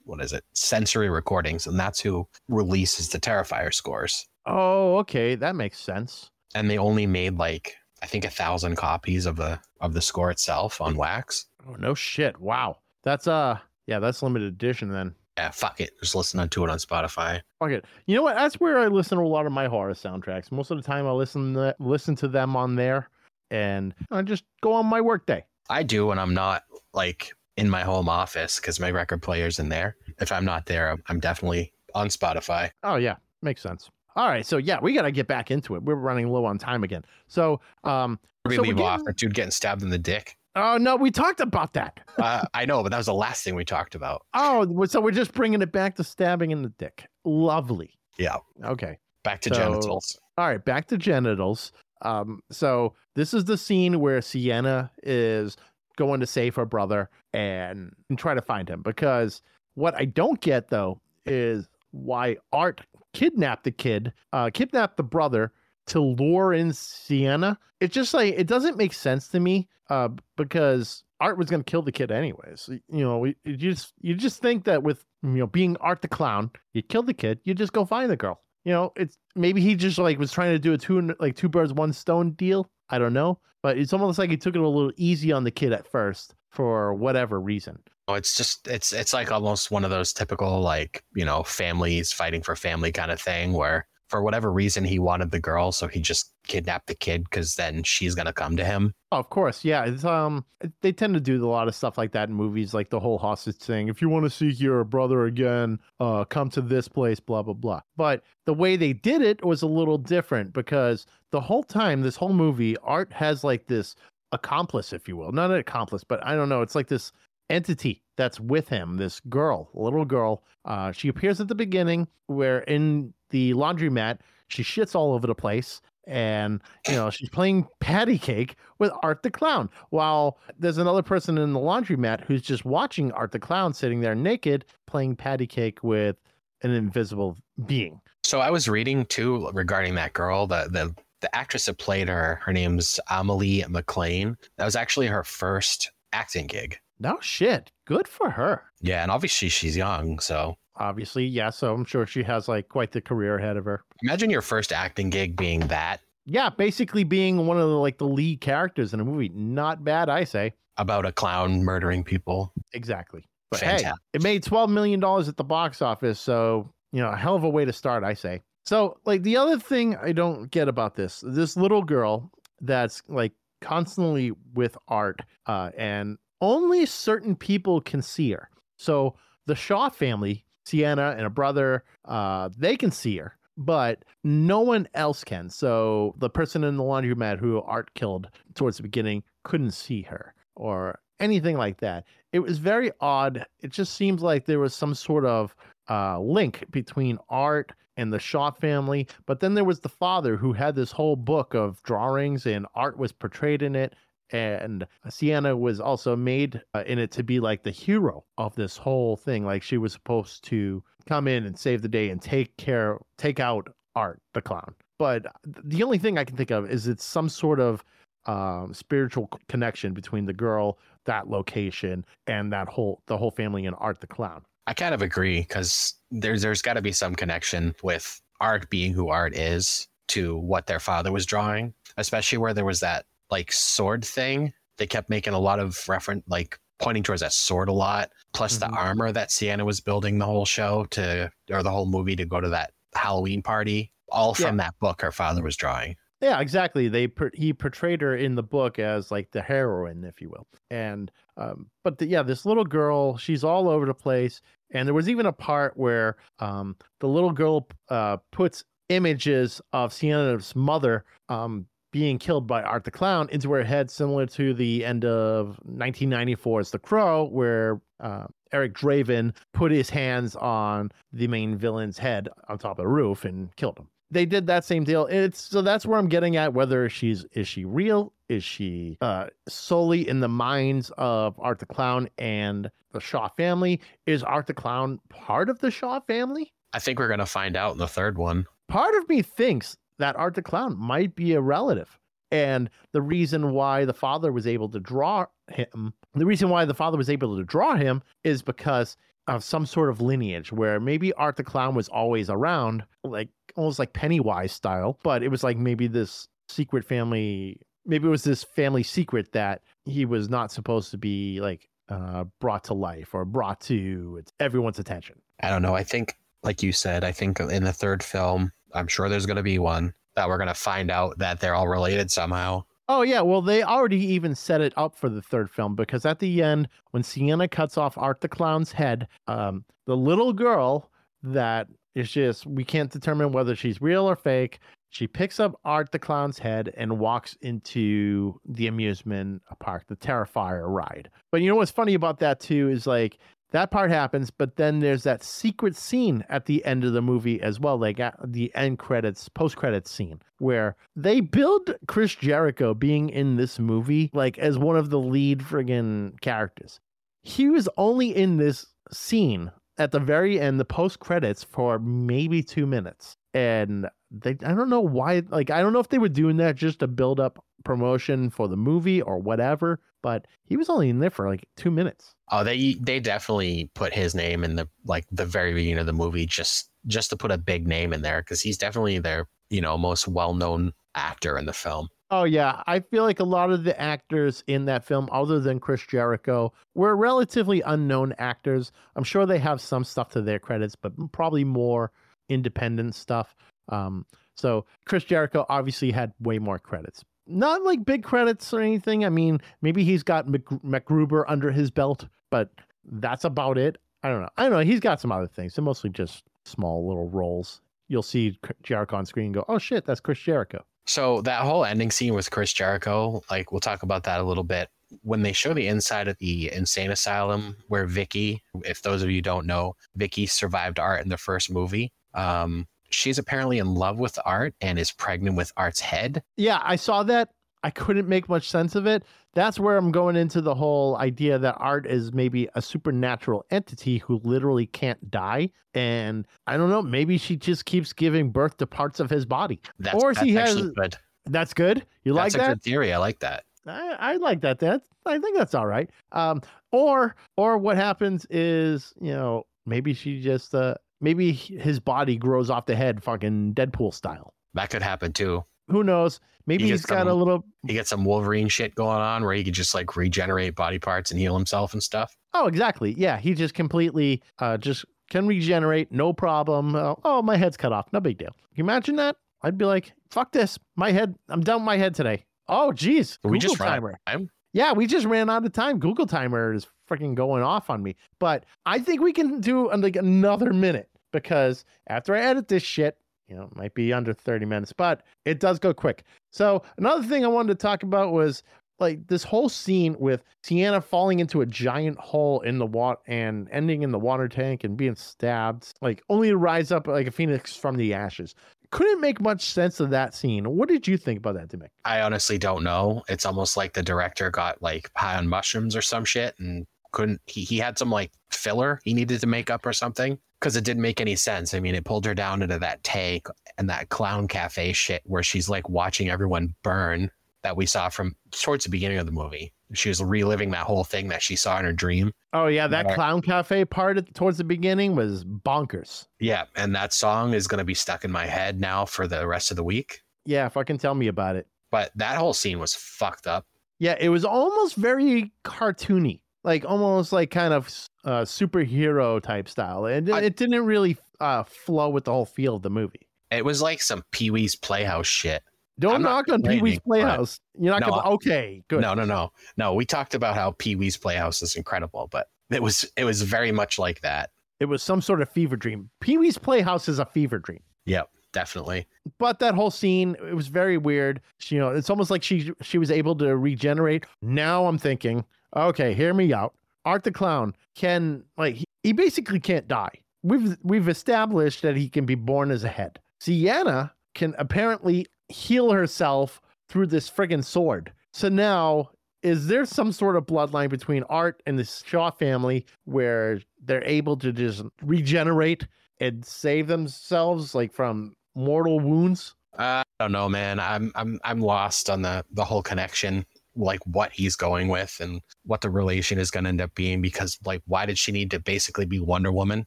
[0.03, 0.43] what is it?
[0.53, 4.27] Sensory Recordings, and that's who releases the Terrifier scores.
[4.45, 6.29] Oh, okay, that makes sense.
[6.53, 10.29] And they only made like I think a thousand copies of the of the score
[10.29, 11.45] itself on wax.
[11.67, 12.39] Oh no shit!
[12.39, 15.15] Wow, that's uh yeah, that's limited edition then.
[15.37, 15.91] Yeah, fuck it.
[15.99, 17.41] Just listen to it on Spotify.
[17.59, 17.85] Fuck it.
[18.05, 18.35] You know what?
[18.35, 20.51] That's where I listen to a lot of my horror soundtracks.
[20.51, 23.09] Most of the time, I listen to, listen to them on there,
[23.49, 25.45] and I just go on my workday.
[25.69, 26.63] I do when I'm not
[26.93, 29.95] like in my home office because my record player's in there.
[30.19, 32.71] If I'm not there, I'm definitely on Spotify.
[32.83, 33.89] Oh yeah, makes sense.
[34.15, 35.83] All right, so yeah, we got to get back into it.
[35.83, 37.05] We're running low on time again.
[37.27, 38.85] So, um, we so leave getting...
[38.85, 40.35] off, dude getting stabbed in the dick.
[40.55, 41.99] Oh no, we talked about that.
[42.17, 44.25] uh, I know, but that was the last thing we talked about.
[44.33, 47.05] Oh, so we're just bringing it back to stabbing in the dick.
[47.23, 47.97] Lovely.
[48.17, 48.37] Yeah.
[48.63, 48.97] Okay.
[49.23, 50.19] Back to so, genitals.
[50.37, 51.71] All right, back to genitals.
[52.01, 55.55] Um, so this is the scene where Sienna is
[55.97, 59.41] going to save her brother and, and try to find him because
[59.75, 62.81] what I don't get though is why Art
[63.13, 65.51] kidnapped the kid, uh, kidnapped the brother
[65.87, 67.57] to lure in Sienna.
[67.79, 71.69] It's just like it doesn't make sense to me uh, because Art was going to
[71.69, 72.69] kill the kid anyways.
[72.69, 76.51] You know, you just you just think that with you know being Art the clown,
[76.73, 78.41] you kill the kid, you just go find the girl.
[78.63, 81.49] You know, it's maybe he just like was trying to do a two like two
[81.49, 82.69] birds one stone deal.
[82.89, 85.51] I don't know, but it's almost like he took it a little easy on the
[85.51, 87.79] kid at first for whatever reason.
[88.07, 92.11] Oh, it's just it's it's like almost one of those typical like you know families
[92.11, 95.87] fighting for family kind of thing where for whatever reason he wanted the girl, so
[95.87, 98.93] he just kidnapped the kid because then she's gonna come to him.
[99.13, 99.85] Oh, of course, yeah.
[99.85, 100.45] It's um,
[100.81, 103.17] they tend to do a lot of stuff like that in movies, like the whole
[103.17, 103.87] hostage thing.
[103.87, 107.53] If you want to see your brother again, uh, come to this place, blah blah
[107.53, 107.81] blah.
[107.95, 112.17] But the way they did it was a little different because the whole time, this
[112.17, 113.95] whole movie, Art has like this
[114.33, 116.61] accomplice, if you will, not an accomplice, but I don't know.
[116.61, 117.13] It's like this
[117.49, 120.43] entity that's with him, this girl, little girl.
[120.65, 125.35] Uh, she appears at the beginning where in the laundromat, she shits all over the
[125.35, 125.81] place.
[126.07, 131.37] And, you know, she's playing patty cake with Art the Clown while there's another person
[131.37, 135.83] in the laundromat who's just watching Art the Clown sitting there naked playing patty cake
[135.83, 136.17] with
[136.63, 138.01] an invisible being.
[138.23, 142.39] So I was reading too regarding that girl, the, the, the actress that played her,
[142.43, 144.35] her name's Amelie McLain.
[144.57, 146.79] That was actually her first acting gig.
[147.01, 147.71] No shit.
[147.85, 148.63] Good for her.
[148.79, 151.49] Yeah, and obviously she's young, so obviously, yeah.
[151.49, 153.83] So I'm sure she has like quite the career ahead of her.
[154.03, 156.01] Imagine your first acting gig being that.
[156.25, 159.29] Yeah, basically being one of the like the lead characters in a movie.
[159.29, 160.53] Not bad, I say.
[160.77, 162.53] About a clown murdering people.
[162.73, 163.25] Exactly.
[163.49, 163.87] But Fantastic.
[163.87, 167.35] hey, it made twelve million dollars at the box office, so you know, a hell
[167.35, 168.41] of a way to start, I say.
[168.65, 173.33] So, like the other thing I don't get about this, this little girl that's like
[173.61, 178.49] constantly with art, uh, and only certain people can see her.
[178.77, 184.61] So the Shaw family, Sienna and a brother, uh, they can see her, but no
[184.61, 185.49] one else can.
[185.49, 190.33] So the person in the laundromat who Art killed towards the beginning couldn't see her
[190.55, 192.05] or anything like that.
[192.33, 193.45] It was very odd.
[193.61, 195.55] It just seems like there was some sort of
[195.89, 199.07] uh, link between Art and the Shaw family.
[199.25, 202.97] But then there was the father who had this whole book of drawings and art
[202.97, 203.93] was portrayed in it
[204.31, 208.77] and Sienna was also made uh, in it to be like the hero of this
[208.77, 209.45] whole thing.
[209.45, 213.39] Like she was supposed to come in and save the day and take care, take
[213.39, 214.73] out Art the clown.
[214.97, 217.83] But the only thing I can think of is it's some sort of
[218.25, 223.75] um, spiritual connection between the girl, that location, and that whole the whole family and
[223.79, 224.43] Art the clown.
[224.67, 228.93] I kind of agree because there's there's got to be some connection with Art being
[228.93, 233.51] who Art is to what their father was drawing, especially where there was that like
[233.51, 234.53] sword thing.
[234.77, 238.09] They kept making a lot of reference, like pointing towards that sword a lot.
[238.33, 238.71] Plus mm-hmm.
[238.71, 242.25] the armor that Sienna was building the whole show to, or the whole movie to
[242.25, 243.91] go to that Halloween party.
[244.09, 244.65] All from yeah.
[244.65, 245.95] that book her father was drawing.
[246.21, 246.87] Yeah, exactly.
[246.87, 250.47] They he portrayed her in the book as like the heroine, if you will.
[250.69, 254.41] And um, but the, yeah, this little girl, she's all over the place.
[254.71, 259.93] And there was even a part where um, the little girl uh, puts images of
[259.93, 264.85] Sienna's mother um, being killed by Art the Clown into her head, similar to the
[264.85, 271.57] end of 1994's The Crow, where uh, Eric Draven put his hands on the main
[271.57, 273.87] villain's head on top of the roof and killed him.
[274.09, 275.05] they did that same deal.
[275.07, 276.53] It's so that's where I'm getting at.
[276.53, 278.13] Whether she's is she real?
[278.29, 283.79] Is she uh, solely in the minds of Art the Clown and the Shaw family?
[284.05, 286.51] Is Art the Clown part of the Shaw family?
[286.73, 288.45] I think we're gonna find out in the third one.
[288.67, 291.97] Part of me thinks that Art the Clown might be a relative.
[292.31, 296.73] And the reason why the father was able to draw him, the reason why the
[296.73, 298.95] father was able to draw him is because
[299.27, 303.79] of some sort of lineage where maybe Art the Clown was always around, like almost
[303.79, 308.43] like Pennywise style, but it was like maybe this secret family, maybe it was this
[308.43, 313.25] family secret that he was not supposed to be like uh, brought to life or
[313.25, 315.21] brought to everyone's attention.
[315.41, 315.75] I don't know.
[315.75, 319.37] I think, like you said, I think in the third film, I'm sure there's going
[319.37, 322.63] to be one that we're going to find out that they're all related somehow.
[322.87, 326.19] Oh yeah, well they already even set it up for the third film because at
[326.19, 330.89] the end when Sienna cuts off Art the Clown's head, um, the little girl
[331.23, 334.59] that is just we can't determine whether she's real or fake.
[334.89, 340.67] She picks up Art the Clown's head and walks into the amusement park, the Terrifier
[340.67, 341.09] ride.
[341.31, 343.19] But you know what's funny about that too is like
[343.51, 347.41] that part happens, but then there's that secret scene at the end of the movie
[347.41, 352.73] as well, like at the end credits, post credits scene, where they build Chris Jericho
[352.73, 356.79] being in this movie like as one of the lead friggin' characters.
[357.23, 362.41] He was only in this scene at the very end, the post credits, for maybe
[362.41, 363.17] two minutes.
[363.33, 366.55] And they I don't know why like I don't know if they were doing that
[366.55, 370.99] just to build up promotion for the movie or whatever, but he was only in
[370.99, 372.15] there for like two minutes.
[372.31, 375.93] Oh, they they definitely put his name in the like the very beginning of the
[375.93, 379.61] movie just just to put a big name in there because he's definitely their you
[379.61, 381.87] know most well known actor in the film.
[382.09, 385.61] Oh yeah, I feel like a lot of the actors in that film, other than
[385.61, 388.73] Chris Jericho, were relatively unknown actors.
[388.97, 391.91] I'm sure they have some stuff to their credits, but probably more
[392.31, 393.35] independent stuff.
[393.69, 399.05] Um, so Chris Jericho obviously had way more credits, not like big credits or anything.
[399.05, 402.49] I mean, maybe he's got Mc- MacGruber under his belt, but
[402.85, 403.77] that's about it.
[404.03, 404.29] I don't know.
[404.37, 404.59] I don't know.
[404.59, 405.53] He's got some other things.
[405.53, 407.61] They're mostly just small little roles.
[407.87, 410.63] You'll see Jericho on screen and go, oh shit, that's Chris Jericho.
[410.85, 414.43] So that whole ending scene with Chris Jericho, like we'll talk about that a little
[414.43, 414.69] bit.
[415.03, 419.21] When they show the inside of the insane asylum where Vicky, if those of you
[419.21, 421.93] don't know, Vicky survived Art in the first movie.
[422.13, 426.23] Um, she's apparently in love with Art and is pregnant with Art's head.
[426.37, 427.29] Yeah, I saw that.
[427.63, 429.03] I couldn't make much sense of it.
[429.33, 433.99] That's where I'm going into the whole idea that Art is maybe a supernatural entity
[433.99, 435.51] who literally can't die.
[435.73, 439.61] And I don't know, maybe she just keeps giving birth to parts of his body.
[439.79, 440.69] That's, or that's he has.
[440.71, 440.95] good.
[441.25, 441.85] That's good.
[442.03, 442.37] You That's like that?
[442.39, 442.93] That's a good theory.
[442.93, 443.43] I like that.
[443.67, 444.59] I, I like that.
[444.59, 445.89] That I think that's all right.
[446.11, 452.15] Um, or or what happens is you know maybe she just uh maybe his body
[452.15, 454.33] grows off the head, fucking Deadpool style.
[454.53, 455.43] That could happen too.
[455.67, 456.19] Who knows?
[456.45, 457.45] Maybe He he's gets got a little.
[457.67, 461.11] He gets some Wolverine shit going on where he could just like regenerate body parts
[461.11, 462.15] and heal himself and stuff.
[462.33, 462.93] Oh, exactly.
[462.97, 466.75] Yeah, he just completely uh just can regenerate, no problem.
[466.75, 468.29] Uh, oh, my head's cut off, no big deal.
[468.29, 469.17] Can you imagine that?
[469.43, 471.15] I'd be like, fuck this, my head.
[471.29, 472.25] I'm done with my head today.
[472.47, 473.99] Oh, geez, we Google just timer.
[474.07, 474.29] time.
[474.53, 475.79] Yeah, we just ran out of time.
[475.79, 477.95] Google timer is freaking going off on me.
[478.19, 482.63] But I think we can do uh, like another minute because after I edit this
[482.63, 482.97] shit,
[483.27, 486.03] you know, it might be under 30 minutes, but it does go quick.
[486.31, 488.43] So another thing I wanted to talk about was
[488.81, 493.47] like this whole scene with Sienna falling into a giant hole in the water and
[493.51, 497.11] ending in the water tank and being stabbed, like only to rise up like a
[497.11, 498.35] phoenix from the ashes.
[498.71, 500.49] Couldn't make much sense of that scene.
[500.55, 501.67] What did you think about that, Dimek?
[501.85, 503.03] I honestly don't know.
[503.07, 507.21] It's almost like the director got like high on mushrooms or some shit and couldn't.
[507.25, 510.63] He, he had some like filler he needed to make up or something because it
[510.63, 511.53] didn't make any sense.
[511.53, 513.27] I mean, it pulled her down into that tank
[513.57, 517.11] and that clown cafe shit where she's like watching everyone burn
[517.43, 519.51] that we saw from towards the beginning of the movie.
[519.73, 522.11] She was reliving that whole thing that she saw in her dream.
[522.33, 526.07] Oh yeah, that clown cafe part at, towards the beginning was bonkers.
[526.19, 529.25] Yeah, and that song is going to be stuck in my head now for the
[529.25, 530.01] rest of the week.
[530.25, 531.47] Yeah, fucking tell me about it.
[531.71, 533.45] But that whole scene was fucked up.
[533.79, 537.67] Yeah, it was almost very cartoony, like almost like kind of
[538.03, 542.25] uh, superhero type style, and it, I- it didn't really uh, flow with the whole
[542.25, 543.07] feel of the movie.
[543.29, 545.43] It was like some Pee Wee's Playhouse shit.
[545.79, 547.39] Don't I'm knock on Pee Wee's Playhouse.
[547.57, 548.09] You're not No, gonna.
[548.15, 548.81] Okay, good.
[548.81, 549.73] No, no, no, no.
[549.73, 553.51] We talked about how Pee Wee's Playhouse is incredible, but it was it was very
[553.51, 554.31] much like that.
[554.59, 555.89] It was some sort of fever dream.
[556.01, 557.61] Pee Wee's Playhouse is a fever dream.
[557.85, 558.85] Yep, definitely.
[559.17, 562.51] but that whole scene it was very weird She- you know it's almost like she
[562.61, 565.25] she was able to regenerate now i'm thinking
[565.55, 566.53] okay hear me out
[566.85, 569.91] art the clown can like he, basically can't die
[570.23, 575.71] we've we've established that he can be born as a head sienna can apparently heal
[575.71, 577.91] herself through this friggin' sword.
[578.13, 578.91] So now,
[579.23, 584.17] is there some sort of bloodline between Art and the Shaw family where they're able
[584.17, 585.67] to just regenerate
[585.99, 589.35] and save themselves like from mortal wounds?
[589.57, 590.59] I don't know, man.
[590.59, 595.21] I'm I'm I'm lost on the the whole connection, like what he's going with and
[595.45, 597.01] what the relation is going to end up being.
[597.01, 599.65] Because like, why did she need to basically be Wonder Woman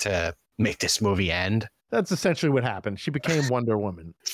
[0.00, 1.68] to make this movie end?
[1.90, 2.98] That's essentially what happened.
[3.00, 4.14] She became Wonder Woman.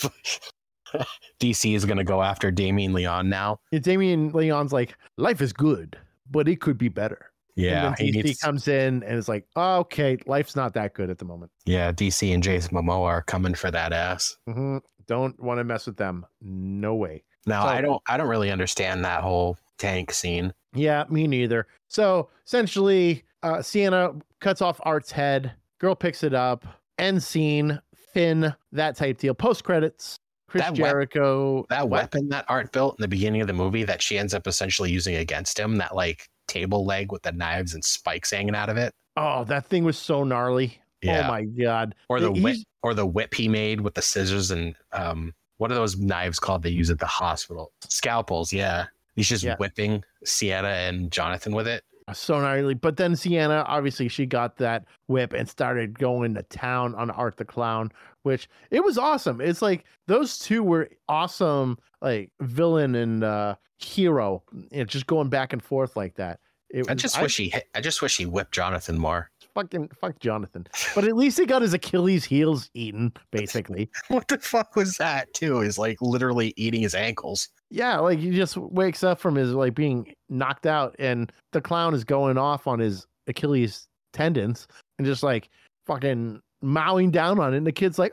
[1.41, 3.61] DC is going to go after Damien Leone now.
[3.73, 5.99] And Damien Leone's like, life is good,
[6.31, 7.31] but it could be better.
[7.57, 11.19] Yeah, he needs- comes in and is like, oh, okay, life's not that good at
[11.19, 11.51] the moment.
[11.67, 11.91] yeah.
[11.91, 14.37] DC and Jason Momoa are coming for that ass.
[14.47, 16.25] hmm Don't want to mess with them.
[16.41, 17.25] No way.
[17.47, 20.53] Now So- I don't I don't really understand that whole tank scene.
[20.75, 21.67] Yeah, me neither.
[21.89, 25.53] So essentially, uh, Sienna cuts off Art's head.
[25.79, 26.67] Girl picks it up.
[26.99, 27.81] End scene.
[28.13, 28.55] Fin.
[28.73, 29.35] That type deal.
[29.35, 30.19] Post credits.
[30.49, 31.67] Chris That wep- Jericho.
[31.69, 34.47] That weapon that Art built in the beginning of the movie that she ends up
[34.47, 38.69] essentially using against him, that like table leg with the knives and spikes hanging out
[38.71, 38.93] of it.
[39.17, 40.81] Oh, that thing was so gnarly.
[41.03, 41.27] Yeah.
[41.27, 41.95] Oh my god.
[42.09, 45.71] or the He's- whip or the whip he made with the scissors and um what
[45.71, 49.57] are those knives called they use at the hospital scalpels yeah he's just Yeah.
[49.59, 52.73] whipping sienna and jonathan with it so gnarly.
[52.73, 57.37] But then Sienna, obviously, she got that whip and started going to town on Art
[57.37, 57.93] the Clown,
[58.23, 59.43] which it was awesome.
[59.43, 65.29] It's like those two were awesome, like villain and uh, hero, you know, just going
[65.29, 66.41] back and forth like that.
[66.71, 70.19] It i was- just wish he i just wish he whipped jonathan more fucking fuck
[70.21, 70.67] Jonathan.
[70.95, 73.91] But at least he got his Achilles heels eaten, basically.
[74.09, 78.31] what the fuck was that too is like literally eating his ankles yeah, like he
[78.31, 82.67] just wakes up from his like being knocked out, and the clown is going off
[82.67, 84.67] on his Achilles tendons
[84.99, 85.51] and just like
[85.87, 87.59] fucking mowing down on it.
[87.59, 88.13] And the kid's like,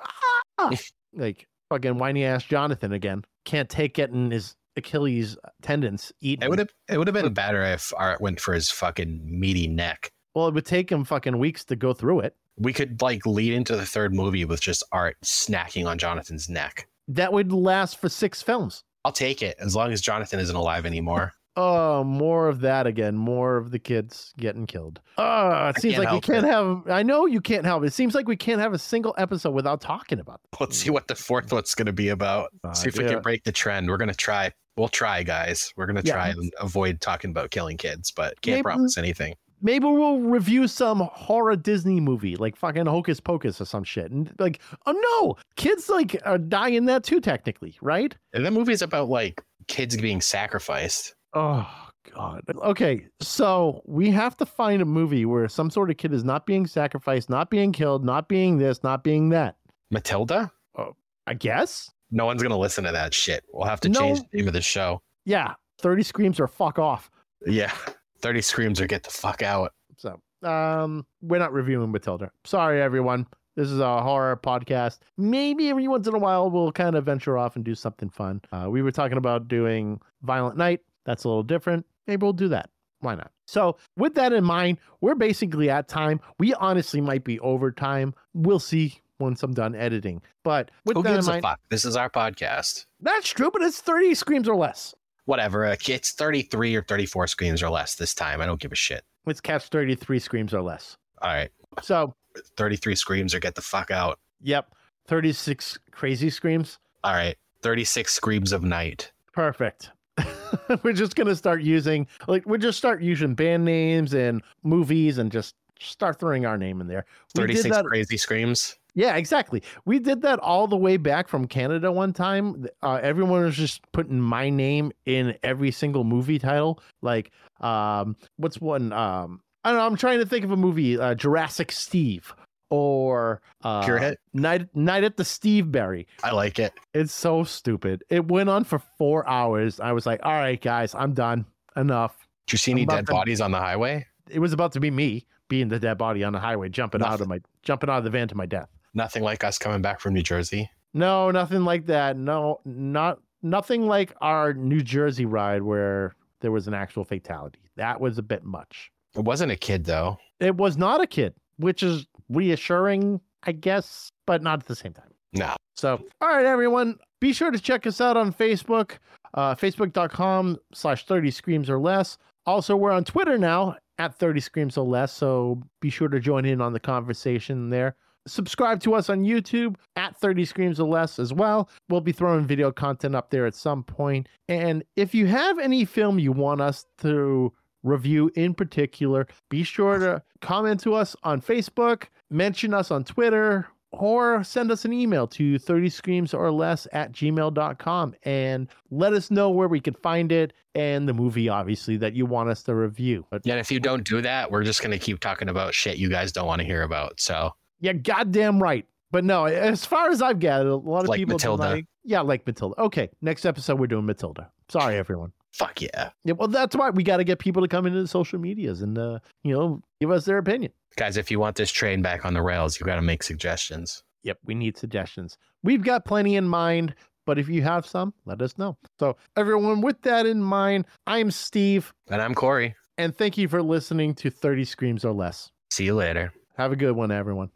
[0.60, 0.72] ah!
[1.14, 3.24] like fucking whiny ass Jonathan again.
[3.46, 6.44] Can't take getting his Achilles tendons eaten.
[6.44, 9.68] it would have it would have been better if art went for his fucking meaty
[9.68, 12.36] neck well, it would take him fucking weeks to go through it.
[12.58, 16.88] we could like lead into the third movie with just art snacking on jonathan's neck
[17.08, 18.84] That would last for six films.
[19.04, 23.16] i'll take it as long as jonathan isn't alive anymore Oh, more of that again.
[23.16, 25.00] More of the kids getting killed.
[25.18, 26.84] Oh, it seems like you can't have.
[26.90, 27.88] I know you can't help it.
[27.88, 30.60] It seems like we can't have a single episode without talking about that.
[30.60, 32.50] Let's see what the fourth one's going to be about.
[32.66, 33.88] Uh, see if we can break the trend.
[33.88, 34.52] We're going to try.
[34.76, 35.72] We'll try, guys.
[35.78, 36.16] We're going to Yeah.
[36.16, 39.36] try and avoid talking about killing kids, but can't Maybe- promise anything.
[39.62, 44.12] Maybe we'll review some horror Disney movie, like fucking Hocus Pocus or some shit.
[44.12, 48.16] And like, oh no, kids like are dying in that too, technically, right?
[48.34, 51.16] And that movie's about like kids being sacrificed.
[51.34, 51.68] Oh
[52.14, 52.42] god.
[52.64, 56.46] Okay, so we have to find a movie where some sort of kid is not
[56.46, 59.56] being sacrificed, not being killed, not being this, not being that.
[59.92, 60.52] Matilda?
[60.78, 60.96] Oh,
[61.28, 61.90] I guess.
[62.12, 63.44] No one's going to listen to that shit.
[63.52, 64.00] We'll have to No.
[64.00, 65.02] change the name of the show.
[65.26, 67.10] Yeah, thirty screams or fuck off.
[67.46, 67.72] Yeah.
[68.26, 69.72] 30 screams or get the fuck out.
[69.98, 72.32] So, um, we're not reviewing Matilda.
[72.44, 73.28] Sorry, everyone.
[73.56, 74.98] This is a horror podcast.
[75.16, 78.42] Maybe every once in a while we'll kind of venture off and do something fun.
[78.52, 80.82] Uh, we were talking about doing Violent Night.
[81.06, 81.86] That's a little different.
[82.08, 82.72] Maybe we'll do that.
[83.02, 83.30] Why not?
[83.46, 86.20] So, with that in mind, we're basically at time.
[86.40, 88.16] We honestly might be over time.
[88.34, 90.24] We'll see once I'm done editing.
[90.44, 91.60] But with Who that in gives a mind, fuck?
[91.70, 92.88] This is our podcast.
[93.00, 94.96] that's true, but it's 30 screams or less.
[95.26, 95.66] Whatever.
[95.66, 98.42] It's 33 or 34 screams or less this time.
[98.42, 99.04] I don't give a shit.
[99.26, 100.98] Let's catch 33 screams or less.
[101.22, 101.50] All right.
[101.82, 102.14] So,
[102.58, 104.20] 33 screams or get the fuck out.
[104.42, 104.74] yep,
[105.08, 106.78] 36 crazy screams.
[107.04, 107.36] All right.
[107.62, 109.12] 36 screams of night.
[109.34, 109.92] Perfect.
[110.84, 115.30] we're just gonna start using like we'll just start using band names and movies and
[115.32, 117.06] just start throwing our name in there.
[117.36, 118.78] We did 36 that- crazy screams.
[118.96, 119.62] Yeah, exactly.
[119.84, 122.66] We did that all the way back from Canada one time.
[122.82, 126.82] Uh, everyone was just putting my name in every single movie title.
[127.02, 128.94] Like, um, what's one?
[128.94, 129.86] Um, I don't know.
[129.86, 130.98] I'm trying to think of a movie.
[130.98, 132.34] Uh, Jurassic Steve
[132.70, 134.14] or uh.
[134.34, 136.08] Night Night at the Steve Berry.
[136.24, 136.74] I like it.
[136.94, 138.04] It's so stupid.
[138.10, 139.80] It went on for four hours.
[139.82, 141.46] I was like, all right, guys, I'm done.
[141.76, 142.18] Enough.
[142.48, 144.08] Did you see any dead to- bodies on the highway?
[144.30, 147.22] It was about to be me being the dead body on the highway, jumping out
[147.22, 148.70] of my jumping out of the van to my death.
[148.96, 150.70] Nothing like us coming back from New Jersey.
[150.94, 152.18] No, nothing like that.
[152.18, 157.60] No, not nothing like our New Jersey ride where there was an actual fatality.
[157.76, 158.92] That was a bit much.
[159.14, 160.18] It wasn't a kid though.
[160.40, 164.94] It was not a kid, which is reassuring, I guess, but not at the same
[164.94, 165.12] time.
[165.34, 165.56] No.
[165.76, 168.94] So, all right, everyone, be sure to check us out on Facebook,
[169.34, 172.18] uh, facebook.com slash 30 screams or less.
[172.46, 175.12] Also, we're on Twitter now at 30 screams or less.
[175.12, 177.96] So be sure to join in on the conversation there.
[178.28, 181.70] Subscribe to us on YouTube at 30 Screams or Less as well.
[181.90, 184.28] We'll be throwing video content up there at some point.
[184.50, 187.54] And if you have any film you want us to
[187.84, 193.68] review in particular, be sure to comment to us on Facebook, mention us on Twitter,
[193.92, 199.32] or send us an email to 30 screams or less at gmail.com and let us
[199.32, 202.76] know where we can find it and the movie obviously that you want us to
[202.76, 205.98] review but Yeah, if you don't do that, we're just gonna keep talking about shit
[205.98, 207.22] you guys don't want to hear about.
[207.22, 211.34] So yeah goddamn right but no as far as i've gathered a lot of people
[211.36, 211.84] Like people Matilda.
[212.04, 216.10] yeah like matilda okay next episode we're doing matilda sorry everyone fuck yeah.
[216.26, 218.82] yeah, well that's why we got to get people to come into the social medias
[218.82, 222.24] and uh, you know give us their opinion Guys, if you want this train back
[222.24, 224.02] on the rails, you gotta make suggestions.
[224.24, 225.38] Yep, we need suggestions.
[225.62, 226.96] We've got plenty in mind,
[227.26, 228.78] but if you have some, let us know.
[228.98, 232.76] So, everyone, with that in mind, I'm Steve, And I'm Corey.
[232.98, 235.52] and thank you for listening to 30 Screams or Less.
[235.70, 236.32] See you later.
[236.58, 237.50] Have a good one, everyone.